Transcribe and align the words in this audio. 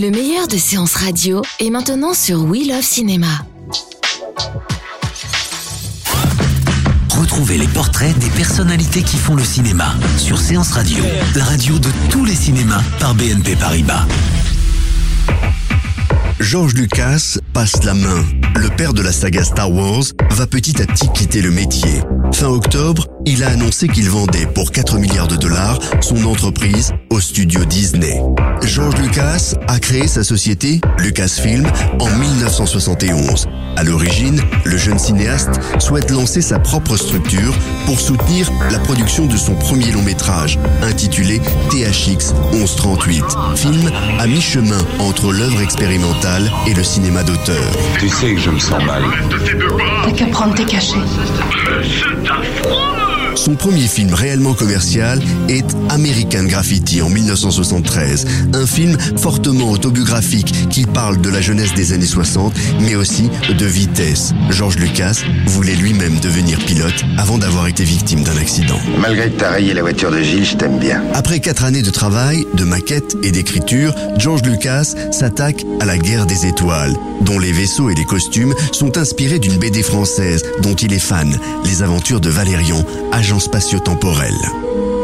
Le 0.00 0.10
meilleur 0.10 0.48
de 0.48 0.56
séances 0.56 0.94
radio 0.94 1.42
est 1.58 1.68
maintenant 1.68 2.14
sur 2.14 2.44
We 2.44 2.66
Love 2.66 2.80
Cinéma. 2.80 3.44
Retrouvez 7.18 7.58
les 7.58 7.66
portraits 7.66 8.18
des 8.18 8.30
personnalités 8.30 9.02
qui 9.02 9.18
font 9.18 9.34
le 9.34 9.44
cinéma 9.44 9.94
sur 10.16 10.38
Séance 10.38 10.72
Radio, 10.72 11.04
la 11.36 11.44
radio 11.44 11.78
de 11.78 11.90
tous 12.08 12.24
les 12.24 12.34
cinémas 12.34 12.80
par 12.98 13.14
BNP 13.14 13.56
Paribas. 13.56 14.06
George 16.38 16.72
Lucas 16.72 17.36
passe 17.52 17.84
la 17.84 17.92
main. 17.92 18.24
Le 18.56 18.70
père 18.70 18.94
de 18.94 19.02
la 19.02 19.12
saga 19.12 19.44
Star 19.44 19.70
Wars 19.70 20.04
va 20.30 20.46
petit 20.46 20.80
à 20.80 20.86
petit 20.86 21.08
quitter 21.12 21.42
le 21.42 21.50
métier. 21.50 22.00
Fin 22.32 22.48
octobre, 22.48 23.06
il 23.26 23.44
a 23.44 23.48
annoncé 23.48 23.86
qu'il 23.86 24.08
vendait 24.08 24.46
pour 24.46 24.72
4 24.72 24.96
milliards 24.96 25.28
de 25.28 25.36
dollars 25.36 25.78
son 26.00 26.24
entreprise 26.24 26.90
au 27.10 27.20
studio 27.20 27.66
Disney. 27.66 28.18
George 28.80 29.02
Lucas 29.02 29.54
a 29.68 29.78
créé 29.78 30.08
sa 30.08 30.24
société 30.24 30.80
Lucasfilm 30.96 31.66
en 31.98 32.08
1971. 32.08 33.46
À 33.76 33.84
l'origine, 33.84 34.40
le 34.64 34.76
jeune 34.78 34.98
cinéaste 34.98 35.60
souhaite 35.78 36.10
lancer 36.10 36.40
sa 36.40 36.58
propre 36.58 36.96
structure 36.96 37.52
pour 37.84 38.00
soutenir 38.00 38.50
la 38.70 38.78
production 38.78 39.26
de 39.26 39.36
son 39.36 39.54
premier 39.54 39.92
long 39.92 40.02
métrage, 40.02 40.58
intitulé 40.82 41.40
THX 41.68 42.32
1138, 42.52 43.22
film 43.54 43.90
à 44.18 44.26
mi-chemin 44.26 44.80
entre 44.98 45.30
l'œuvre 45.30 45.60
expérimentale 45.60 46.50
et 46.66 46.72
le 46.72 46.82
cinéma 46.82 47.22
d'auteur. 47.22 47.70
Tu 47.98 48.08
sais 48.08 48.34
que 48.34 48.40
je 48.40 48.50
me 48.50 48.58
sens 48.58 48.82
mal. 48.82 49.02
T'as 50.04 50.12
qu'à 50.12 50.26
prendre 50.26 50.54
tes 50.54 50.64
cachets. 50.64 50.96
Son 53.40 53.54
premier 53.54 53.88
film 53.88 54.12
réellement 54.12 54.52
commercial 54.52 55.18
est 55.48 55.64
American 55.88 56.44
Graffiti 56.44 57.00
en 57.00 57.08
1973, 57.08 58.26
un 58.52 58.66
film 58.66 58.98
fortement 59.16 59.70
autobiographique 59.70 60.68
qui 60.68 60.84
parle 60.84 61.22
de 61.22 61.30
la 61.30 61.40
jeunesse 61.40 61.72
des 61.72 61.94
années 61.94 62.04
60, 62.04 62.52
mais 62.82 62.96
aussi 62.96 63.30
de 63.48 63.64
vitesse. 63.64 64.34
George 64.50 64.76
Lucas 64.76 65.22
voulait 65.46 65.74
lui-même 65.74 66.20
devenir 66.20 66.58
pilote 66.58 67.02
avant 67.16 67.38
d'avoir 67.38 67.66
été 67.66 67.82
victime 67.82 68.24
d'un 68.24 68.36
accident. 68.36 68.78
Malgré 69.00 69.30
que 69.30 69.38
t'as 69.38 69.52
rayé 69.52 69.72
la 69.72 69.80
voiture 69.80 70.10
de 70.10 70.20
Gilles, 70.20 70.44
je 70.44 70.56
t'aime 70.58 70.78
bien. 70.78 71.02
Après 71.14 71.40
quatre 71.40 71.64
années 71.64 71.80
de 71.80 71.90
travail, 71.90 72.44
de 72.52 72.64
maquette 72.64 73.16
et 73.22 73.30
d'écriture, 73.30 73.94
George 74.18 74.42
Lucas 74.42 74.92
s'attaque 75.12 75.64
à 75.80 75.86
la 75.86 75.96
guerre 75.96 76.26
des 76.26 76.44
étoiles, 76.44 76.94
dont 77.22 77.38
les 77.38 77.52
vaisseaux 77.52 77.88
et 77.88 77.94
les 77.94 78.04
costumes 78.04 78.54
sont 78.72 78.98
inspirés 78.98 79.38
d'une 79.38 79.56
BD 79.56 79.82
française 79.82 80.42
dont 80.60 80.74
il 80.74 80.92
est 80.92 80.98
fan, 80.98 81.38
Les 81.64 81.82
aventures 81.82 82.20
de 82.20 82.28
Valérion, 82.28 82.84
agent 83.12 83.29
spatio-temporel. 83.38 84.34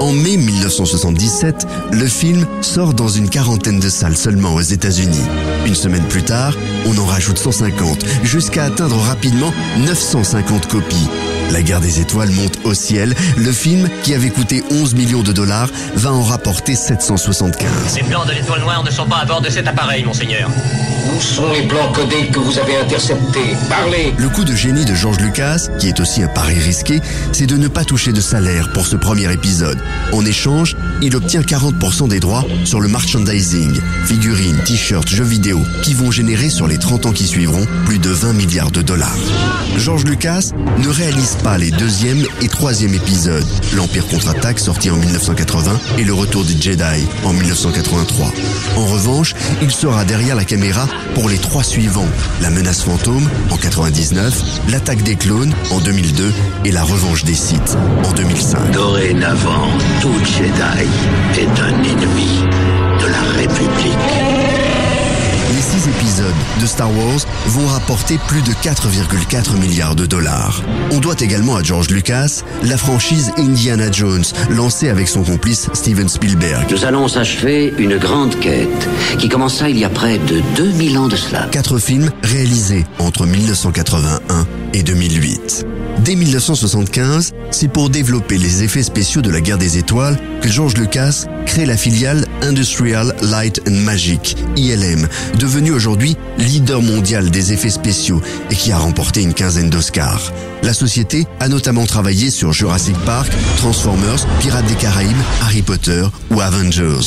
En 0.00 0.12
mai 0.12 0.36
1977, 0.36 1.66
le 1.92 2.06
film 2.06 2.46
sort 2.60 2.94
dans 2.94 3.08
une 3.08 3.28
quarantaine 3.28 3.80
de 3.80 3.88
salles 3.88 4.16
seulement 4.16 4.54
aux 4.54 4.60
États-Unis. 4.60 5.22
Une 5.66 5.74
semaine 5.74 6.04
plus 6.04 6.22
tard, 6.22 6.54
on 6.86 6.98
en 6.98 7.06
rajoute 7.06 7.38
150, 7.38 8.04
jusqu'à 8.24 8.64
atteindre 8.64 8.96
rapidement 8.96 9.52
950 9.84 10.66
copies. 10.66 11.08
La 11.52 11.62
guerre 11.62 11.80
des 11.80 12.00
étoiles 12.00 12.30
monte 12.30 12.58
au 12.64 12.74
ciel. 12.74 13.14
Le 13.36 13.52
film, 13.52 13.88
qui 14.02 14.14
avait 14.14 14.30
coûté 14.30 14.64
11 14.70 14.94
millions 14.94 15.22
de 15.22 15.32
dollars, 15.32 15.68
va 15.94 16.12
en 16.12 16.22
rapporter 16.22 16.74
775. 16.74 17.96
Les 17.96 18.02
plans 18.02 18.24
de 18.24 18.32
l'étoile 18.32 18.60
noire 18.60 18.82
ne 18.84 18.90
sont 18.90 19.06
pas 19.06 19.18
à 19.18 19.24
bord 19.24 19.40
de 19.40 19.48
cet 19.48 19.66
appareil, 19.68 20.04
monseigneur. 20.04 20.50
Où 21.14 21.20
sont 21.20 21.52
les 21.52 21.62
plans 21.62 21.92
codés 21.92 22.26
que 22.32 22.40
vous 22.40 22.58
avez 22.58 22.76
interceptés? 22.76 23.54
Parlez 23.68 24.12
Le 24.18 24.28
coup 24.28 24.44
de 24.44 24.54
génie 24.54 24.84
de 24.84 24.94
George 24.94 25.18
Lucas, 25.20 25.68
qui 25.78 25.88
est 25.88 26.00
aussi 26.00 26.22
un 26.22 26.28
pari 26.28 26.58
risqué, 26.58 27.00
c'est 27.32 27.46
de 27.46 27.56
ne 27.56 27.68
pas 27.68 27.84
toucher 27.84 28.12
de 28.12 28.20
salaire 28.20 28.72
pour 28.72 28.86
ce 28.86 28.96
premier 28.96 29.32
épisode. 29.32 29.78
En 30.12 30.24
échange, 30.26 30.76
il 31.00 31.14
obtient 31.14 31.42
40% 31.42 32.08
des 32.08 32.18
droits 32.18 32.44
sur 32.64 32.80
le 32.80 32.88
merchandising, 32.88 33.80
figurines, 34.04 34.58
t-shirts, 34.64 35.08
jeux 35.08 35.24
vidéo, 35.24 35.60
qui 35.82 35.94
vont 35.94 36.10
générer 36.10 36.50
sur 36.50 36.66
les 36.66 36.78
30 36.78 37.06
ans 37.06 37.12
qui 37.12 37.26
suivront 37.26 37.66
plus 37.86 37.98
de 37.98 38.10
20 38.10 38.32
milliards 38.32 38.72
de 38.72 38.82
dollars. 38.82 39.16
George 39.78 40.04
Lucas 40.04 40.50
ne 40.78 40.88
réalise 40.88 41.35
pas 41.42 41.58
les 41.58 41.70
deuxième 41.70 42.24
et 42.42 42.48
troisième 42.48 42.94
épisodes, 42.94 43.46
l'Empire 43.74 44.06
contre-attaque 44.06 44.58
sorti 44.58 44.90
en 44.90 44.96
1980 44.96 45.78
et 45.98 46.04
le 46.04 46.12
retour 46.12 46.44
des 46.44 46.60
Jedi 46.60 47.06
en 47.24 47.32
1983. 47.32 48.32
En 48.76 48.86
revanche, 48.86 49.34
il 49.62 49.70
sera 49.70 50.04
derrière 50.04 50.36
la 50.36 50.44
caméra 50.44 50.86
pour 51.14 51.28
les 51.28 51.38
trois 51.38 51.64
suivants, 51.64 52.08
La 52.40 52.50
menace 52.50 52.82
fantôme 52.82 53.28
en 53.50 53.56
99, 53.56 54.60
L'attaque 54.68 55.02
des 55.02 55.16
clones 55.16 55.54
en 55.70 55.78
2002 55.80 56.32
et 56.64 56.72
La 56.72 56.82
revanche 56.82 57.24
des 57.24 57.34
Sith 57.34 57.76
en 58.04 58.12
2005. 58.12 58.70
Dorénavant, 58.72 59.68
tout 60.00 60.18
Jedi 60.24 60.88
est 61.38 61.60
un 61.60 61.82
ennemi 61.84 62.35
Star 66.76 66.94
Wars 66.94 67.20
vont 67.46 67.66
rapporter 67.68 68.18
plus 68.28 68.42
de 68.42 68.50
4,4 68.50 69.58
milliards 69.58 69.94
de 69.94 70.04
dollars. 70.04 70.60
On 70.90 70.98
doit 70.98 71.14
également 71.20 71.56
à 71.56 71.62
George 71.62 71.88
Lucas 71.88 72.42
la 72.64 72.76
franchise 72.76 73.32
Indiana 73.38 73.90
Jones, 73.90 74.24
lancée 74.50 74.90
avec 74.90 75.08
son 75.08 75.22
complice 75.22 75.70
Steven 75.72 76.06
Spielberg. 76.06 76.70
Nous 76.70 76.84
allons 76.84 77.16
achever 77.16 77.72
une 77.78 77.96
grande 77.96 78.38
quête 78.40 78.90
qui 79.18 79.30
commença 79.30 79.70
il 79.70 79.78
y 79.78 79.86
a 79.86 79.88
près 79.88 80.18
de 80.18 80.42
2000 80.54 80.98
ans 80.98 81.08
de 81.08 81.16
cela. 81.16 81.48
Quatre 81.50 81.78
films 81.78 82.10
réalisés 82.22 82.84
entre 82.98 83.24
1981 83.24 84.46
et 84.74 84.82
2008. 84.82 85.64
Dès 86.00 86.14
1975, 86.14 87.32
c'est 87.50 87.68
pour 87.68 87.90
développer 87.90 88.38
les 88.38 88.62
effets 88.62 88.82
spéciaux 88.82 89.22
de 89.22 89.30
la 89.30 89.40
guerre 89.40 89.58
des 89.58 89.78
étoiles 89.78 90.18
que 90.40 90.48
George 90.48 90.76
Lucas 90.76 91.26
crée 91.46 91.66
la 91.66 91.76
filiale 91.76 92.26
Industrial 92.42 93.14
Light 93.22 93.60
and 93.66 93.82
Magic, 93.82 94.36
ILM, 94.56 95.08
devenue 95.38 95.72
aujourd'hui 95.72 96.16
leader 96.38 96.82
mondial 96.82 97.30
des 97.30 97.52
effets 97.52 97.70
spéciaux 97.70 98.20
et 98.50 98.54
qui 98.54 98.72
a 98.72 98.78
remporté 98.78 99.22
une 99.22 99.34
quinzaine 99.34 99.70
d'Oscars. 99.70 100.32
La 100.62 100.74
société 100.74 101.26
a 101.40 101.48
notamment 101.48 101.86
travaillé 101.86 102.30
sur 102.30 102.52
Jurassic 102.52 102.96
Park, 103.04 103.32
Transformers, 103.56 104.26
Pirates 104.40 104.66
des 104.66 104.74
Caraïbes, 104.74 105.16
Harry 105.42 105.62
Potter 105.62 106.04
ou 106.30 106.40
Avengers. 106.40 107.00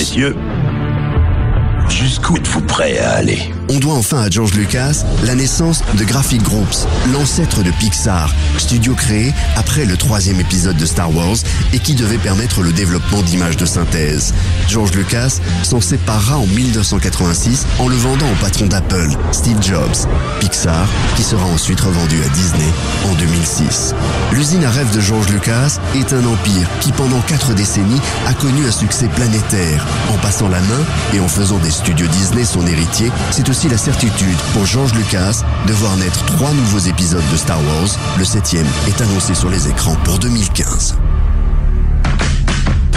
Jusqu'où 1.90 2.38
êtes-vous 2.38 2.62
prêts 2.62 3.00
à 3.00 3.14
aller 3.16 3.52
On 3.70 3.80
doit 3.80 3.94
enfin 3.94 4.22
à 4.22 4.30
George 4.30 4.54
Lucas 4.54 5.04
la 5.26 5.36
naissance 5.36 5.84
de 5.98 6.04
Graphic 6.04 6.42
Groups, 6.44 6.88
l'ancêtre 7.12 7.64
de 7.64 7.72
Pixar, 7.72 8.34
studio 8.58 8.94
créé 8.94 9.34
après 9.56 9.86
le 9.86 9.98
troisième 9.98 10.40
épisode 10.40 10.78
de 10.78 10.86
Star 10.86 11.14
Wars 11.16 11.38
et 11.74 11.80
qui 11.80 11.96
devait 11.96 12.18
permettre 12.18 12.62
le 12.62 12.72
développement 12.72 13.22
d'images 13.22 13.58
de 13.58 13.66
synthèse. 13.66 14.34
George 14.68 14.92
Lucas 14.94 15.40
s'en 15.64 15.82
séparera 15.82 16.38
en 16.38 16.46
1986 16.46 17.66
en 17.80 17.88
le 17.88 17.96
vendant 17.96 18.30
au 18.32 18.44
patron 18.44 18.68
d'Apple, 18.68 19.10
Steve 19.32 19.62
Jobs. 19.62 20.08
Pixar, 20.40 20.88
qui 21.16 21.24
sera 21.24 21.46
ensuite 21.46 21.80
revendu 21.82 22.18
à 22.24 22.30
Disney 22.30 22.72
en 23.06 23.14
2006. 23.16 23.94
L'usine 24.34 24.64
à 24.64 24.70
rêve 24.70 24.94
de 24.96 25.02
George 25.02 25.30
Lucas 25.30 25.80
est 25.96 26.14
un 26.14 26.26
empire 26.26 26.68
qui 26.82 26.92
pendant 26.92 27.20
quatre 27.22 27.54
décennies 27.54 28.02
a 28.28 28.34
connu 28.34 28.66
un 28.66 28.72
succès 28.72 29.08
planétaire. 29.08 29.86
En 30.14 30.18
passant 30.18 30.50
la 30.50 30.60
main 30.62 30.86
et 31.14 31.20
en 31.20 31.28
faisant 31.28 31.58
des 31.58 31.72
studios 31.80 32.08
Disney 32.08 32.44
son 32.44 32.66
héritier, 32.68 33.12
c'est 33.32 33.48
aussi 33.50 33.70
la 33.70 33.78
certitude 33.78 34.38
pour 34.54 34.66
George 34.66 34.94
Lucas 34.94 35.44
de 35.66 35.74
voir 35.74 35.96
naître 35.98 36.24
trois 36.26 36.52
nouveaux 36.52 36.80
épisodes 36.80 37.24
de 37.32 37.38
Star 37.38 37.58
Wars. 37.58 37.90
Le 38.18 38.26
septième 38.26 38.68
est 38.88 39.02
annoncé 39.02 39.34
sur 39.34 39.50
les 39.50 39.68
écrans 39.68 39.96
pour 40.04 40.20
2015. 40.20 40.98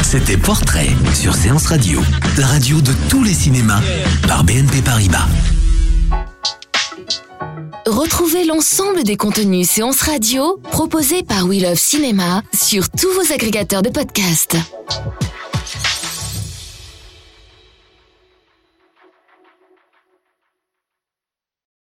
C'était 0.02 0.36
Portrait 0.36 0.90
sur 1.14 1.34
Séance 1.34 1.66
Radio, 1.66 2.00
la 2.36 2.46
radio 2.46 2.80
de 2.80 2.92
tous 3.08 3.22
les 3.22 3.32
cinémas 3.32 3.80
par 4.26 4.44
BNP 4.44 4.82
Paribas. 4.82 5.26
Retrouvez 7.86 8.44
l'ensemble 8.44 9.04
des 9.04 9.16
contenus 9.16 9.68
séances 9.68 10.02
radio 10.02 10.60
proposés 10.70 11.22
par 11.22 11.46
We 11.46 11.62
Love 11.62 11.78
Cinéma 11.78 12.42
sur 12.52 12.90
tous 12.90 13.12
vos 13.14 13.32
agrégateurs 13.32 13.82
de 13.82 13.90
podcasts. 13.90 14.56